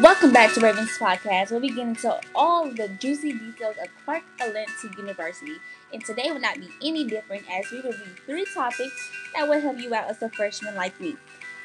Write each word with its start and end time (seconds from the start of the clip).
Welcome 0.00 0.32
back 0.32 0.54
to 0.54 0.60
Ravens 0.60 0.96
Podcast. 0.96 1.50
We'll 1.50 1.58
be 1.58 1.70
getting 1.70 1.88
into 1.88 2.20
all 2.32 2.70
the 2.70 2.86
juicy 3.00 3.32
details 3.32 3.74
of 3.82 3.88
Clark 4.04 4.22
Atlanta 4.40 4.70
University. 4.96 5.56
And 5.92 6.04
today 6.04 6.30
will 6.30 6.38
not 6.38 6.60
be 6.60 6.68
any 6.84 7.02
different 7.02 7.42
as 7.50 7.68
we 7.72 7.78
review 7.78 8.14
three 8.24 8.44
topics 8.54 9.10
that 9.34 9.48
will 9.48 9.60
help 9.60 9.80
you 9.80 9.92
out 9.92 10.08
as 10.08 10.22
a 10.22 10.28
freshman 10.28 10.76
like 10.76 11.00
me. 11.00 11.16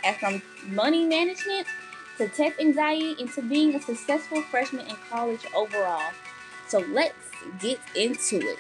As 0.04 0.16
from 0.18 0.42
money 0.66 1.06
management 1.06 1.68
to 2.18 2.28
test 2.28 2.60
anxiety 2.60 3.16
and 3.20 3.32
to 3.34 3.44
being 3.44 3.76
a 3.76 3.82
successful 3.82 4.42
freshman 4.42 4.88
in 4.88 4.96
college 5.12 5.46
overall. 5.56 6.12
So 6.68 6.80
let's 6.80 7.14
get 7.60 7.80
into 7.96 8.38
it. 8.38 8.58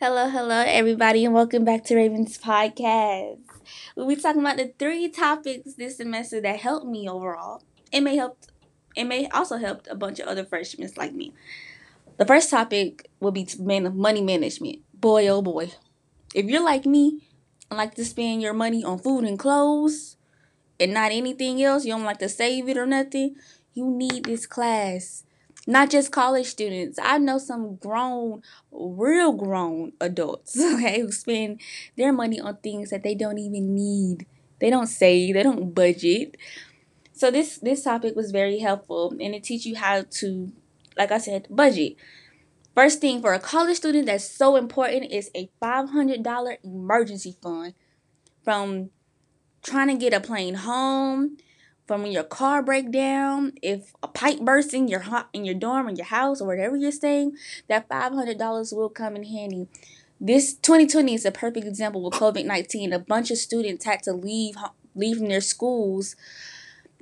Hello, 0.00 0.28
hello, 0.28 0.62
everybody, 0.64 1.24
and 1.24 1.34
welcome 1.34 1.64
back 1.64 1.82
to 1.86 1.96
Ravens 1.96 2.38
Podcast. 2.38 3.55
We'll 3.94 4.08
be 4.08 4.16
talking 4.16 4.40
about 4.40 4.56
the 4.56 4.72
three 4.78 5.08
topics 5.08 5.74
this 5.74 5.96
semester 5.96 6.40
that 6.40 6.60
helped 6.60 6.86
me 6.86 7.08
overall. 7.08 7.62
It 7.92 8.00
may 8.00 8.16
help. 8.16 8.38
It 8.94 9.04
may 9.04 9.28
also 9.28 9.56
help 9.56 9.86
a 9.90 9.94
bunch 9.94 10.20
of 10.20 10.28
other 10.28 10.44
freshmen 10.44 10.90
like 10.96 11.12
me. 11.12 11.34
The 12.16 12.24
first 12.24 12.50
topic 12.50 13.08
will 13.20 13.32
be 13.32 13.46
money 13.58 14.22
management. 14.22 14.78
Boy, 14.94 15.28
oh 15.28 15.42
boy, 15.42 15.72
if 16.34 16.46
you're 16.46 16.64
like 16.64 16.86
me 16.86 17.28
and 17.70 17.76
like 17.76 17.94
to 17.96 18.04
spend 18.04 18.40
your 18.40 18.54
money 18.54 18.82
on 18.82 18.98
food 18.98 19.24
and 19.24 19.38
clothes 19.38 20.16
and 20.80 20.94
not 20.94 21.12
anything 21.12 21.62
else, 21.62 21.84
you 21.84 21.92
don't 21.92 22.04
like 22.04 22.18
to 22.18 22.28
save 22.28 22.68
it 22.68 22.78
or 22.78 22.86
nothing. 22.86 23.36
You 23.74 23.90
need 23.90 24.24
this 24.24 24.46
class 24.46 25.24
not 25.66 25.90
just 25.90 26.12
college 26.12 26.46
students. 26.46 26.98
I 27.02 27.18
know 27.18 27.38
some 27.38 27.76
grown, 27.76 28.42
real 28.70 29.32
grown 29.32 29.92
adults, 30.00 30.58
okay, 30.60 31.00
who 31.00 31.10
spend 31.12 31.60
their 31.96 32.12
money 32.12 32.40
on 32.40 32.56
things 32.58 32.90
that 32.90 33.02
they 33.02 33.14
don't 33.14 33.38
even 33.38 33.74
need. 33.74 34.26
They 34.60 34.70
don't 34.70 34.86
save, 34.86 35.34
they 35.34 35.42
don't 35.42 35.74
budget. 35.74 36.36
So 37.12 37.30
this 37.30 37.58
this 37.58 37.82
topic 37.82 38.14
was 38.14 38.30
very 38.30 38.58
helpful 38.58 39.10
and 39.20 39.34
it 39.34 39.42
teaches 39.42 39.66
you 39.66 39.76
how 39.76 40.02
to, 40.02 40.52
like 40.96 41.10
I 41.10 41.18
said, 41.18 41.46
budget. 41.50 41.96
First 42.74 43.00
thing 43.00 43.22
for 43.22 43.32
a 43.32 43.38
college 43.38 43.78
student 43.78 44.06
that's 44.06 44.28
so 44.28 44.56
important 44.56 45.10
is 45.10 45.30
a 45.34 45.48
$500 45.62 46.56
emergency 46.62 47.36
fund 47.42 47.72
from 48.44 48.90
trying 49.62 49.88
to 49.88 49.96
get 49.96 50.12
a 50.12 50.20
plane 50.20 50.54
home 50.54 51.38
from 51.86 52.02
when 52.02 52.12
your 52.12 52.24
car 52.24 52.62
break 52.62 52.90
down, 52.90 53.52
if 53.62 53.94
a 54.02 54.08
pipe 54.08 54.40
bursts 54.40 54.74
in 54.74 54.88
your 54.88 55.04
in 55.32 55.44
your 55.44 55.54
dorm 55.54 55.86
or 55.86 55.92
your 55.92 56.06
house 56.06 56.40
or 56.40 56.46
wherever 56.46 56.76
you're 56.76 56.92
staying, 56.92 57.36
that 57.68 57.88
five 57.88 58.12
hundred 58.12 58.38
dollars 58.38 58.72
will 58.72 58.88
come 58.88 59.16
in 59.16 59.24
handy. 59.24 59.68
This 60.20 60.54
2020 60.54 61.14
is 61.14 61.26
a 61.26 61.30
perfect 61.30 61.66
example 61.66 62.02
with 62.02 62.14
COVID-19. 62.14 62.94
A 62.94 62.98
bunch 62.98 63.30
of 63.30 63.36
students 63.36 63.84
had 63.84 64.02
to 64.04 64.12
leave 64.12 64.56
leave 64.94 65.18
from 65.18 65.28
their 65.28 65.42
schools 65.42 66.16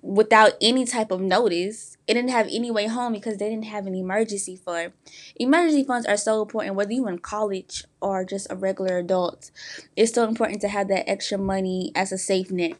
without 0.03 0.53
any 0.61 0.85
type 0.85 1.11
of 1.11 1.21
notice. 1.21 1.97
It 2.07 2.15
didn't 2.15 2.31
have 2.31 2.49
any 2.51 2.71
way 2.71 2.87
home 2.87 3.15
because 3.15 3.39
they 3.39 3.49
didn't 3.49 3.65
have 3.65 3.87
an 3.87 3.95
emergency 3.95 4.57
fund. 4.57 4.93
Emergency 5.37 5.85
funds 5.85 6.07
are 6.07 6.19
so 6.19 6.43
important 6.43 6.75
whether 6.75 6.93
you're 6.93 7.09
in 7.09 7.19
college 7.21 7.85
or 8.03 8.25
just 8.25 8.49
a 8.51 8.57
regular 8.57 8.99
adult. 8.99 9.51
It's 9.97 10.12
so 10.12 10.29
important 10.29 10.61
to 10.61 10.69
have 10.69 10.89
that 10.89 11.09
extra 11.09 11.39
money 11.39 11.91
as 11.95 12.12
a 12.12 12.19
safe 12.19 12.51
net. 12.51 12.77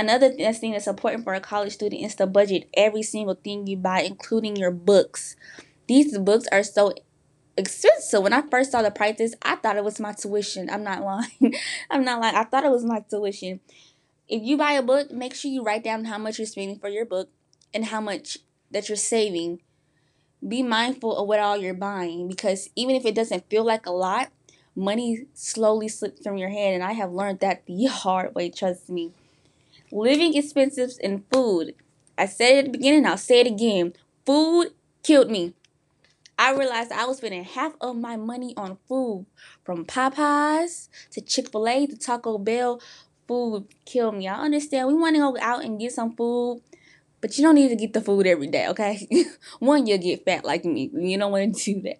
Another 0.00 0.30
thing 0.30 0.72
that's 0.72 0.86
important 0.86 1.24
for 1.24 1.34
a 1.34 1.40
college 1.40 1.74
student 1.74 2.02
is 2.02 2.14
to 2.14 2.26
budget 2.26 2.70
every 2.72 3.02
single 3.02 3.34
thing 3.34 3.66
you 3.66 3.76
buy, 3.76 4.00
including 4.00 4.56
your 4.56 4.70
books. 4.70 5.36
These 5.88 6.16
books 6.16 6.46
are 6.50 6.62
so 6.62 6.94
expensive. 7.54 8.22
When 8.22 8.32
I 8.32 8.40
first 8.48 8.72
saw 8.72 8.80
the 8.80 8.90
prices, 8.90 9.34
I 9.42 9.56
thought 9.56 9.76
it 9.76 9.84
was 9.84 10.00
my 10.00 10.14
tuition. 10.14 10.70
I'm 10.70 10.82
not 10.82 11.02
lying. 11.02 11.54
I'm 11.90 12.02
not 12.02 12.18
lying. 12.18 12.34
I 12.34 12.44
thought 12.44 12.64
it 12.64 12.70
was 12.70 12.82
my 12.82 13.00
tuition. 13.10 13.60
If 14.26 14.42
you 14.42 14.56
buy 14.56 14.72
a 14.72 14.82
book, 14.82 15.10
make 15.10 15.34
sure 15.34 15.50
you 15.50 15.62
write 15.62 15.84
down 15.84 16.06
how 16.06 16.16
much 16.16 16.38
you're 16.38 16.46
spending 16.46 16.78
for 16.78 16.88
your 16.88 17.04
book 17.04 17.28
and 17.74 17.84
how 17.84 18.00
much 18.00 18.38
that 18.70 18.88
you're 18.88 18.96
saving. 18.96 19.60
Be 20.48 20.62
mindful 20.62 21.14
of 21.14 21.28
what 21.28 21.40
all 21.40 21.58
you're 21.58 21.74
buying 21.74 22.26
because 22.26 22.70
even 22.74 22.96
if 22.96 23.04
it 23.04 23.14
doesn't 23.14 23.50
feel 23.50 23.64
like 23.64 23.84
a 23.84 23.92
lot, 23.92 24.32
money 24.74 25.26
slowly 25.34 25.88
slips 25.88 26.22
from 26.22 26.38
your 26.38 26.48
hand. 26.48 26.76
And 26.76 26.84
I 26.84 26.92
have 26.92 27.12
learned 27.12 27.40
that 27.40 27.66
the 27.66 27.84
hard 27.90 28.34
way, 28.34 28.48
trust 28.48 28.88
me 28.88 29.12
living 29.92 30.36
expenses 30.36 30.98
and 31.02 31.24
food. 31.32 31.74
I 32.16 32.26
said 32.26 32.54
it 32.54 32.58
at 32.58 32.64
the 32.66 32.70
beginning, 32.72 33.06
I'll 33.06 33.16
say 33.16 33.40
it 33.40 33.46
again. 33.46 33.94
Food 34.26 34.68
killed 35.02 35.30
me. 35.30 35.54
I 36.38 36.52
realized 36.52 36.90
I 36.92 37.04
was 37.04 37.18
spending 37.18 37.44
half 37.44 37.74
of 37.80 37.96
my 37.96 38.16
money 38.16 38.54
on 38.56 38.78
food. 38.88 39.26
From 39.64 39.84
Popeyes 39.84 40.88
to 41.10 41.20
Chick 41.20 41.50
fil 41.50 41.68
A 41.68 41.86
to 41.86 41.96
Taco 41.98 42.38
Bell, 42.38 42.80
food 43.28 43.66
killed 43.84 44.16
me. 44.16 44.26
I 44.26 44.36
understand 44.36 44.88
we 44.88 44.94
want 44.94 45.16
to 45.16 45.20
go 45.20 45.36
out 45.40 45.64
and 45.64 45.78
get 45.78 45.92
some 45.92 46.16
food, 46.16 46.62
but 47.20 47.36
you 47.36 47.44
don't 47.44 47.56
need 47.56 47.68
to 47.68 47.76
get 47.76 47.92
the 47.92 48.00
food 48.00 48.26
every 48.26 48.46
day, 48.46 48.68
okay? 48.68 49.06
One, 49.58 49.86
you'll 49.86 49.98
get 49.98 50.24
fat 50.24 50.44
like 50.44 50.64
me. 50.64 50.90
You 50.94 51.18
don't 51.18 51.30
want 51.32 51.54
to 51.54 51.74
do 51.74 51.82
that. 51.82 51.98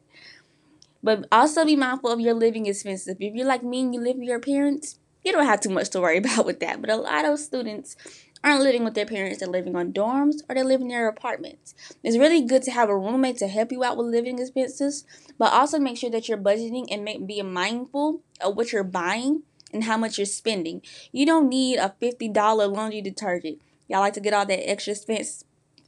But 1.02 1.26
also 1.32 1.64
be 1.64 1.76
mindful 1.76 2.10
of 2.10 2.20
your 2.20 2.34
living 2.34 2.66
expenses. 2.66 3.16
If 3.18 3.34
you're 3.34 3.46
like 3.46 3.62
me 3.62 3.80
and 3.82 3.94
you 3.94 4.00
live 4.00 4.16
with 4.16 4.28
your 4.28 4.40
parents, 4.40 4.99
you 5.24 5.32
don't 5.32 5.46
have 5.46 5.60
too 5.60 5.70
much 5.70 5.90
to 5.90 6.00
worry 6.00 6.18
about 6.24 6.46
with 6.46 6.60
that. 6.60 6.80
But 6.80 6.90
a 6.90 6.96
lot 6.96 7.24
of 7.24 7.38
students 7.38 7.96
aren't 8.42 8.62
living 8.62 8.84
with 8.84 8.94
their 8.94 9.06
parents, 9.06 9.38
they're 9.38 9.48
living 9.48 9.76
on 9.76 9.92
dorms 9.92 10.36
or 10.48 10.54
they're 10.54 10.64
living 10.64 10.86
in 10.86 10.96
their 10.96 11.08
apartments. 11.08 11.74
It's 12.02 12.16
really 12.16 12.42
good 12.42 12.62
to 12.62 12.70
have 12.70 12.88
a 12.88 12.96
roommate 12.96 13.36
to 13.38 13.48
help 13.48 13.70
you 13.70 13.84
out 13.84 13.96
with 13.96 14.06
living 14.06 14.38
expenses, 14.38 15.04
but 15.38 15.52
also 15.52 15.78
make 15.78 15.98
sure 15.98 16.10
that 16.10 16.28
you're 16.28 16.38
budgeting 16.38 16.86
and 16.90 17.04
make, 17.04 17.26
being 17.26 17.52
mindful 17.52 18.22
of 18.40 18.56
what 18.56 18.72
you're 18.72 18.84
buying 18.84 19.42
and 19.72 19.84
how 19.84 19.96
much 19.96 20.18
you're 20.18 20.24
spending. 20.24 20.82
You 21.12 21.26
don't 21.26 21.48
need 21.48 21.78
a 21.78 21.94
$50 22.00 22.72
laundry 22.72 23.02
detergent. 23.02 23.60
Y'all 23.88 24.00
like 24.00 24.14
to 24.14 24.20
get 24.20 24.32
all 24.32 24.46
that 24.46 24.70
extra 24.70 24.94
fancy, 24.94 25.44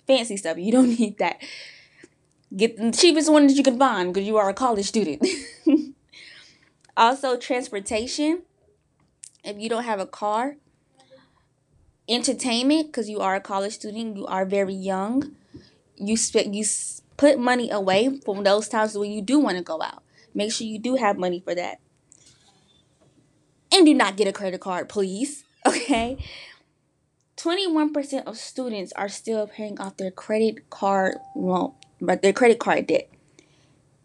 fancy 0.07 0.37
stuff. 0.37 0.59
You 0.59 0.73
don't 0.73 0.99
need 0.99 1.19
that. 1.19 1.43
Get 2.55 2.77
the 2.77 2.93
cheapest 2.93 3.33
one 3.33 3.47
that 3.47 3.55
you 3.55 3.63
can 3.63 3.79
find 3.79 4.13
because 4.13 4.27
you 4.27 4.37
are 4.37 4.51
a 4.51 4.55
college 4.55 4.87
student. 4.87 5.27
also, 6.99 7.39
transportation 7.39 8.43
if 9.45 9.59
you 9.59 9.69
don't 9.69 9.85
have 9.85 10.01
a 10.01 10.07
car, 10.07 10.57
entertainment 12.09 12.89
because 12.89 13.09
you 13.09 13.21
are 13.21 13.35
a 13.35 13.41
college 13.41 13.75
student, 13.75 14.17
you 14.17 14.27
are 14.27 14.45
very 14.45 14.75
young. 14.75 15.35
You 15.97 16.17
spend 16.17 16.55
you 16.55 16.65
put 17.17 17.39
money 17.39 17.71
away 17.71 18.19
from 18.25 18.43
those 18.45 18.69
times 18.69 18.97
when 18.97 19.11
you 19.13 19.23
do 19.23 19.39
want 19.39 19.57
to 19.57 19.63
go 19.63 19.81
out. 19.83 20.03
Make 20.35 20.53
sure 20.53 20.67
you 20.67 20.79
do 20.79 20.97
have 20.97 21.19
money 21.19 21.41
for 21.41 21.55
that. 21.55 21.79
And 23.73 23.87
do 23.87 23.95
not 23.95 24.17
get 24.17 24.29
a 24.29 24.33
credit 24.33 24.61
card, 24.61 24.89
please. 24.89 25.45
Okay? 25.65 26.19
21% 27.37 28.25
of 28.25 28.37
students 28.37 28.93
are 28.95 29.09
still 29.09 29.47
paying 29.47 29.81
off 29.81 29.97
their 29.97 30.11
credit 30.11 30.69
card 30.71 31.19
loan, 31.37 31.73
but 32.01 32.21
their 32.21 32.33
credit 32.33 32.59
card 32.59 32.89
debt. 32.89 33.12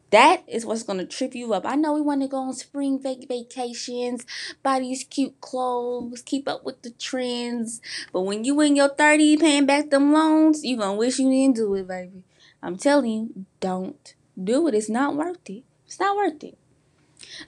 That 0.09 0.43
is 0.47 0.65
what's 0.65 0.83
going 0.83 0.99
to 0.99 1.05
trip 1.05 1.35
you 1.35 1.53
up. 1.53 1.65
I 1.65 1.75
know 1.75 1.93
we 1.93 2.01
want 2.01 2.21
to 2.21 2.27
go 2.27 2.37
on 2.37 2.53
spring 2.53 2.99
vac- 3.01 3.27
vacations, 3.27 4.25
buy 4.63 4.79
these 4.79 5.03
cute 5.03 5.39
clothes, 5.41 6.21
keep 6.21 6.47
up 6.47 6.63
with 6.63 6.81
the 6.81 6.91
trends. 6.91 7.81
But 8.13 8.21
when 8.21 8.45
you 8.45 8.59
in 8.61 8.75
your 8.75 8.89
30 8.89 9.37
paying 9.37 9.65
back 9.65 9.89
them 9.89 10.13
loans, 10.13 10.63
you 10.63 10.77
going 10.77 10.95
to 10.95 10.97
wish 10.97 11.19
you 11.19 11.29
didn't 11.29 11.57
do 11.57 11.73
it, 11.75 11.87
baby. 11.87 12.23
I'm 12.63 12.77
telling 12.77 13.11
you, 13.11 13.45
don't 13.59 14.15
do 14.41 14.67
it. 14.67 14.73
It's 14.73 14.89
not 14.89 15.15
worth 15.15 15.49
it. 15.49 15.63
It's 15.85 15.99
not 15.99 16.15
worth 16.15 16.43
it. 16.43 16.57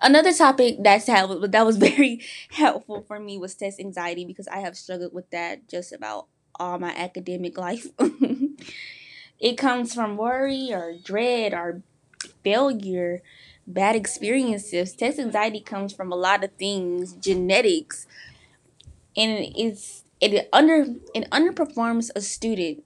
Another 0.01 0.33
topic 0.33 0.77
that's 0.79 1.05
that 1.05 1.65
was 1.65 1.77
very 1.91 2.21
helpful 2.51 3.03
for 3.07 3.19
me 3.19 3.37
was 3.37 3.55
test 3.55 3.79
anxiety 3.79 4.25
because 4.25 4.47
I 4.47 4.59
have 4.59 4.77
struggled 4.77 5.13
with 5.13 5.29
that 5.31 5.67
just 5.67 5.93
about 5.93 6.27
all 6.59 6.79
my 6.79 6.93
academic 6.95 7.57
life. 7.57 7.87
it 9.39 9.57
comes 9.57 9.93
from 9.93 10.17
worry 10.17 10.73
or 10.73 10.95
dread 11.01 11.53
or 11.53 11.81
failure, 12.49 13.21
bad 13.67 13.95
experiences. 13.95 14.93
Test 14.93 15.19
anxiety 15.19 15.59
comes 15.59 15.93
from 15.93 16.11
a 16.11 16.15
lot 16.15 16.43
of 16.43 16.51
things, 16.53 17.13
genetics, 17.13 18.07
and 19.15 19.53
it's 19.55 20.03
it 20.19 20.49
under 20.51 20.85
it 21.13 21.29
underperforms 21.29 22.09
a 22.15 22.21
student 22.21 22.83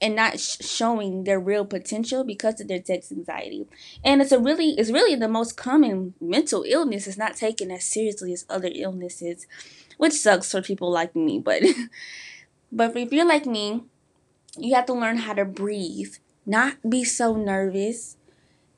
and 0.00 0.14
not 0.14 0.38
sh- 0.38 0.58
showing 0.60 1.24
their 1.24 1.40
real 1.40 1.64
potential 1.64 2.22
because 2.22 2.60
of 2.60 2.68
their 2.68 2.80
test 2.80 3.10
anxiety. 3.10 3.66
And 4.04 4.20
it's 4.20 4.32
a 4.32 4.38
really 4.38 4.70
it's 4.78 4.90
really 4.90 5.16
the 5.16 5.28
most 5.28 5.56
common 5.56 6.14
mental 6.20 6.64
illness. 6.68 7.06
It's 7.06 7.16
not 7.16 7.36
taken 7.36 7.70
as 7.70 7.84
seriously 7.84 8.32
as 8.34 8.44
other 8.50 8.70
illnesses, 8.72 9.46
which 9.96 10.12
sucks 10.12 10.52
for 10.52 10.60
people 10.60 10.90
like 10.90 11.16
me. 11.16 11.38
But 11.38 11.62
but 12.72 12.94
if 12.96 13.12
you're 13.12 13.26
like 13.26 13.46
me, 13.46 13.84
you 14.58 14.74
have 14.74 14.86
to 14.86 14.92
learn 14.92 15.18
how 15.18 15.32
to 15.32 15.46
breathe, 15.46 16.16
not 16.44 16.76
be 16.88 17.04
so 17.04 17.34
nervous, 17.34 18.16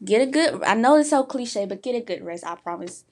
get 0.05 0.23
a 0.23 0.27
good 0.27 0.62
I 0.65 0.75
know 0.75 0.97
it's 0.97 1.11
so 1.11 1.25
cliche, 1.25 1.67
but 1.67 1.83
get 1.83 1.95
a 1.95 2.00
good 2.00 2.25
rest, 2.25 2.47
I 2.47 2.55
promise. 2.56 3.05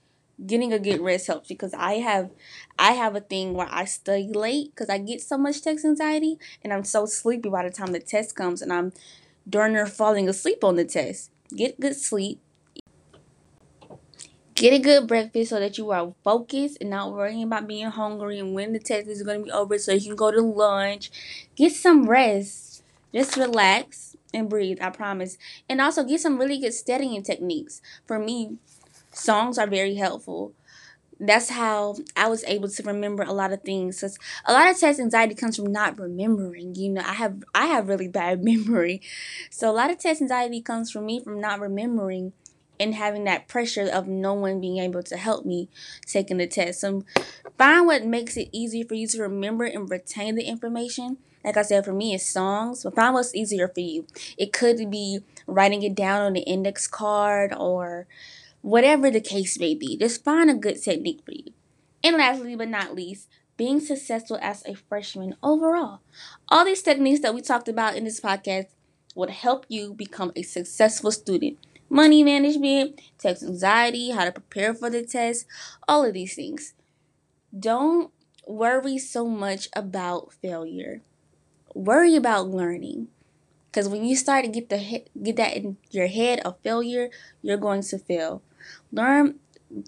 Getting 0.45 0.73
a 0.73 0.79
good 0.79 1.01
rest 1.01 1.29
helps 1.29 1.49
because 1.49 1.73
I 1.73 1.95
have 1.95 2.31
I 2.79 2.93
have 2.93 3.17
a 3.17 3.21
thing 3.21 3.55
where 3.55 3.69
I 3.71 3.87
study 3.87 4.31
late 4.33 4.71
because 4.71 4.91
I 4.91 4.99
get 4.99 5.23
so 5.23 5.39
much 5.39 5.63
test 5.63 5.85
anxiety 5.85 6.39
and 6.63 6.73
I'm 6.73 6.85
so 6.85 7.07
sleepy 7.07 7.49
by 7.49 7.65
the 7.65 7.71
time 7.71 7.93
the 7.93 8.01
test 8.01 8.37
comes 8.37 8.61
and 8.61 8.71
I'm 8.71 8.93
darn 9.49 9.73
near 9.73 9.87
falling 9.87 10.29
asleep 10.29 10.63
on 10.63 10.77
the 10.77 10.85
test. 10.85 11.31
Get 11.55 11.81
good 11.81 11.97
sleep. 11.97 12.41
Get 14.55 14.73
a 14.73 14.79
good 14.79 15.07
breakfast 15.07 15.51
so 15.51 15.61
that 15.61 15.79
you 15.79 15.91
are 15.91 16.15
focused 16.25 16.79
and 16.81 16.91
not 16.91 17.13
worrying 17.13 17.43
about 17.43 17.67
being 17.67 17.91
hungry 17.91 18.39
and 18.39 18.55
when 18.55 18.73
the 18.73 18.79
test 18.79 19.07
is 19.07 19.23
going 19.23 19.41
to 19.41 19.45
be 19.45 19.51
over 19.51 19.79
so 19.79 19.93
you 19.93 20.01
can 20.01 20.17
go 20.17 20.31
to 20.31 20.41
lunch. 20.41 21.11
Get 21.55 21.73
some 21.73 22.09
rest. 22.09 22.83
Just 23.13 23.37
relax 23.37 24.16
and 24.37 24.49
breathe, 24.49 24.79
I 24.81 24.91
promise. 24.91 25.39
And 25.69 25.81
also 25.81 26.05
get 26.05 26.21
some 26.21 26.39
really 26.39 26.59
good 26.59 26.75
studying 26.75 27.23
techniques. 27.23 27.81
For 28.07 28.19
me, 28.19 28.59
songs 29.13 29.59
are 29.59 29.67
very 29.67 29.97
helpful. 29.97 30.53
That's 31.19 31.49
how 31.49 31.97
I 32.15 32.29
was 32.29 32.45
able 32.45 32.69
to 32.69 32.83
remember 32.83 33.23
a 33.23 33.33
lot 33.33 33.53
of 33.53 33.63
things. 33.63 34.01
Cause 34.03 34.19
a 34.45 34.53
lot 34.53 34.71
of 34.71 34.79
test 34.79 35.01
anxiety 35.01 35.35
comes 35.35 35.57
from 35.57 35.73
not 35.73 35.99
remembering. 35.99 36.75
You 36.75 36.91
know, 36.91 37.01
I 37.01 37.15
have 37.15 37.43
I 37.55 37.67
have 37.67 37.89
really 37.89 38.09
bad 38.09 38.45
memory, 38.51 39.01
so 39.51 39.71
a 39.71 39.73
lot 39.73 39.91
of 39.91 39.99
test 39.99 40.21
anxiety 40.21 40.61
comes 40.61 40.91
from 40.91 41.07
me 41.07 41.25
from 41.25 41.41
not 41.41 41.59
remembering 41.61 42.35
and 42.79 42.95
having 42.95 43.25
that 43.25 43.49
pressure 43.49 43.89
of 43.91 44.07
no 44.07 44.35
one 44.35 44.61
being 44.61 44.77
able 44.79 45.03
to 45.05 45.17
help 45.17 45.47
me 45.47 45.71
taking 46.07 46.37
the 46.37 46.47
test. 46.47 46.81
So 46.81 47.05
find 47.57 47.87
what 47.87 48.05
makes 48.05 48.37
it 48.37 48.51
easier 48.53 48.85
for 48.85 48.95
you 48.95 49.07
to 49.09 49.23
remember 49.23 49.65
and 49.65 49.89
retain 49.91 50.35
the 50.35 50.45
information. 50.45 51.17
Like 51.47 51.57
I 51.57 51.63
said, 51.63 51.85
for 51.85 51.93
me, 51.93 52.13
it's 52.15 52.27
songs, 52.29 52.83
but 52.83 52.97
find 52.97 53.15
what's 53.15 53.35
easier 53.35 53.69
for 53.69 53.81
you. 53.81 54.07
It 54.37 54.53
could 54.53 54.91
be 54.91 55.21
writing 55.47 55.85
it 55.85 55.95
down 55.95 56.23
on 56.23 56.33
the 56.33 56.41
index 56.41 56.89
card 56.89 57.55
or 57.57 58.09
whatever 58.63 59.11
the 59.13 59.21
case 59.21 59.59
may 59.59 59.77
be. 59.77 59.97
Just 59.97 60.25
find 60.25 60.51
a 60.51 60.55
good 60.55 60.83
technique 60.83 61.21
for 61.25 61.31
you. 61.31 61.53
And 62.03 62.17
lastly, 62.17 62.57
but 62.57 62.69
not 62.69 62.97
least, 62.97 63.29
being 63.57 63.79
successful 63.79 64.39
as 64.43 64.65
a 64.67 64.75
freshman 64.75 65.37
overall. 65.41 66.01
All 66.49 66.65
these 66.65 66.83
techniques 66.83 67.21
that 67.21 67.33
we 67.35 67.43
talked 67.43 67.69
about 67.69 67.95
in 67.95 68.03
this 68.05 68.21
podcast 68.21 68.67
would 69.15 69.31
help 69.31 69.67
you 69.69 69.95
become 69.95 70.33
a 70.35 70.43
successful 70.43 71.13
student 71.13 71.59
money 71.89 72.25
management, 72.25 73.01
test 73.19 73.45
anxiety, 73.45 74.11
how 74.11 74.25
to 74.25 74.33
prepare 74.33 74.75
for 74.75 74.91
the 74.91 75.05
test, 75.05 75.47
all 75.87 76.05
of 76.05 76.15
these 76.15 76.35
things. 76.35 76.75
Don't 77.59 78.11
worry 78.47 78.99
so 78.99 79.27
much 79.27 79.69
about 79.75 80.33
failure. 80.33 81.03
Worry 81.77 82.17
about 82.17 82.49
learning. 82.49 83.09
Because 83.71 83.87
when 83.89 84.07
you 84.07 84.17
start 84.17 84.47
to 84.47 84.51
get 84.51 84.71
the 84.71 85.05
get 85.23 85.37
that 85.37 85.57
in 85.57 85.77
your 85.91 86.07
head 86.07 86.41
of 86.41 86.59
failure, 86.61 87.11
you're 87.43 87.59
going 87.59 87.83
to 87.83 87.99
fail. 87.99 88.41
Learn, 88.91 89.39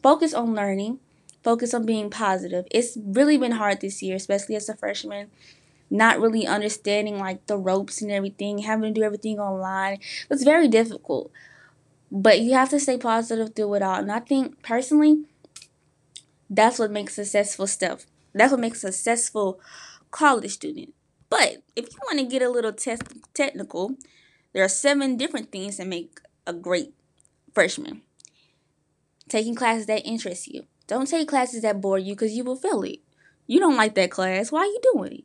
focus 0.02 0.34
on 0.34 0.54
learning, 0.54 1.00
focus 1.42 1.72
on 1.72 1.86
being 1.86 2.10
positive. 2.10 2.66
It's 2.70 2.98
really 3.02 3.38
been 3.38 3.52
hard 3.52 3.80
this 3.80 4.02
year, 4.02 4.16
especially 4.16 4.56
as 4.56 4.68
a 4.68 4.76
freshman 4.76 5.30
not 5.90 6.20
really 6.20 6.46
understanding 6.46 7.18
like 7.18 7.46
the 7.46 7.56
ropes 7.56 8.02
and 8.02 8.10
everything, 8.10 8.58
having 8.58 8.92
to 8.92 9.00
do 9.00 9.04
everything 9.04 9.38
online. 9.38 9.98
It's 10.30 10.44
very 10.44 10.68
difficult. 10.68 11.30
But 12.10 12.40
you 12.40 12.52
have 12.52 12.68
to 12.70 12.80
stay 12.80 12.98
positive 12.98 13.54
through 13.54 13.74
it 13.74 13.82
all. 13.82 13.96
And 13.96 14.12
I 14.12 14.20
think 14.20 14.62
personally, 14.62 15.24
that's 16.48 16.78
what 16.78 16.90
makes 16.90 17.14
successful 17.14 17.66
stuff. 17.66 18.06
That's 18.34 18.50
what 18.50 18.60
makes 18.60 18.80
successful 18.80 19.60
college 20.10 20.52
student. 20.52 20.94
But 21.30 21.62
if 21.76 21.86
you 21.92 21.98
want 22.04 22.18
to 22.20 22.26
get 22.26 22.42
a 22.42 22.48
little 22.48 22.72
test 22.72 23.02
technical, 23.34 23.96
there 24.52 24.64
are 24.64 24.68
seven 24.68 25.16
different 25.16 25.52
things 25.52 25.76
that 25.76 25.86
make 25.86 26.20
a 26.46 26.52
great 26.52 26.94
freshman. 27.52 28.02
Taking 29.28 29.54
classes 29.54 29.86
that 29.86 30.06
interest 30.06 30.48
you. 30.48 30.64
Don't 30.86 31.06
take 31.06 31.28
classes 31.28 31.62
that 31.62 31.80
bore 31.80 31.98
you 31.98 32.14
because 32.14 32.32
you 32.32 32.44
will 32.44 32.56
fail 32.56 32.82
it. 32.82 33.00
You 33.46 33.60
don't 33.60 33.76
like 33.76 33.94
that 33.94 34.10
class. 34.10 34.50
Why 34.50 34.60
are 34.60 34.66
you 34.66 34.80
doing 34.94 35.12
it? 35.12 35.24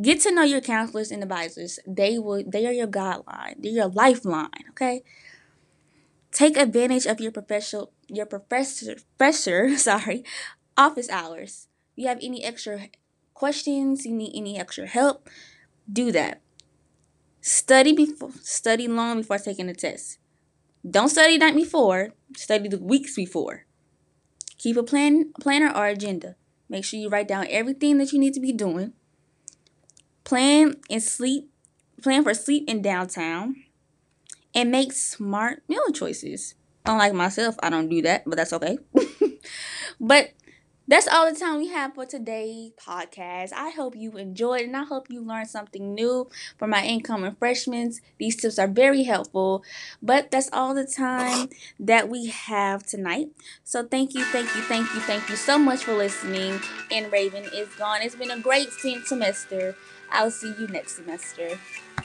Get 0.00 0.20
to 0.22 0.32
know 0.32 0.42
your 0.42 0.60
counselors 0.60 1.10
and 1.10 1.22
advisors. 1.22 1.78
They 1.86 2.18
will 2.18 2.42
they 2.46 2.66
are 2.66 2.72
your 2.72 2.86
guideline. 2.86 3.62
They're 3.62 3.72
your 3.72 3.88
lifeline, 3.88 4.48
okay? 4.70 5.02
Take 6.30 6.56
advantage 6.56 7.06
of 7.06 7.20
your 7.20 7.32
professional 7.32 7.92
your 8.08 8.26
professor 8.26 8.96
professor, 9.18 9.76
sorry, 9.76 10.24
office 10.76 11.10
hours. 11.10 11.68
If 11.92 12.02
you 12.02 12.08
have 12.08 12.20
any 12.22 12.42
extra 12.42 12.88
questions, 13.42 14.06
you 14.06 14.12
need 14.12 14.30
any 14.36 14.56
extra 14.56 14.86
help, 14.86 15.28
do 15.92 16.12
that. 16.12 16.40
Study 17.40 17.92
before 17.92 18.30
study 18.40 18.86
long 18.86 19.22
before 19.22 19.38
taking 19.38 19.66
the 19.66 19.74
test. 19.74 20.18
Don't 20.88 21.08
study 21.08 21.38
night 21.38 21.56
before, 21.56 22.10
study 22.36 22.68
the 22.68 22.78
weeks 22.78 23.16
before. 23.16 23.66
Keep 24.58 24.76
a 24.76 24.84
plan 24.84 25.32
planner 25.40 25.72
or 25.74 25.88
agenda. 25.88 26.36
Make 26.68 26.84
sure 26.84 27.00
you 27.00 27.08
write 27.08 27.26
down 27.26 27.48
everything 27.50 27.98
that 27.98 28.12
you 28.12 28.20
need 28.20 28.32
to 28.34 28.40
be 28.40 28.52
doing. 28.52 28.92
Plan 30.22 30.76
and 30.88 31.02
sleep 31.02 31.50
plan 32.00 32.22
for 32.22 32.34
sleep 32.34 32.70
in 32.70 32.80
downtown 32.80 33.56
and 34.54 34.70
make 34.70 34.92
smart 34.92 35.64
meal 35.66 35.90
choices. 35.92 36.54
Unlike 36.86 37.14
myself, 37.14 37.56
I 37.60 37.70
don't 37.70 37.88
do 37.88 38.02
that, 38.02 38.22
but 38.24 38.36
that's 38.36 38.52
okay. 38.52 38.78
but 40.00 40.30
that's 40.88 41.06
all 41.08 41.32
the 41.32 41.38
time 41.38 41.58
we 41.58 41.68
have 41.68 41.94
for 41.94 42.04
today's 42.04 42.72
podcast. 42.72 43.52
I 43.54 43.70
hope 43.70 43.94
you 43.96 44.12
enjoyed 44.12 44.62
and 44.62 44.76
I 44.76 44.84
hope 44.84 45.08
you 45.08 45.22
learned 45.22 45.48
something 45.48 45.94
new 45.94 46.28
for 46.58 46.66
my 46.66 46.84
incoming 46.84 47.36
freshmen. 47.38 47.92
These 48.18 48.36
tips 48.36 48.58
are 48.58 48.66
very 48.68 49.04
helpful. 49.04 49.64
But 50.02 50.30
that's 50.30 50.50
all 50.52 50.74
the 50.74 50.86
time 50.86 51.48
that 51.78 52.08
we 52.08 52.26
have 52.26 52.84
tonight. 52.84 53.28
So 53.64 53.84
thank 53.84 54.14
you, 54.14 54.24
thank 54.24 54.54
you, 54.54 54.62
thank 54.62 54.92
you, 54.94 55.00
thank 55.00 55.28
you 55.28 55.36
so 55.36 55.58
much 55.58 55.84
for 55.84 55.94
listening. 55.94 56.60
And 56.90 57.10
Raven 57.12 57.44
is 57.54 57.68
gone. 57.76 58.02
It's 58.02 58.16
been 58.16 58.30
a 58.30 58.38
great 58.40 58.70
semester. 58.72 59.76
I'll 60.10 60.30
see 60.30 60.52
you 60.58 60.66
next 60.66 60.96
semester. 60.96 61.58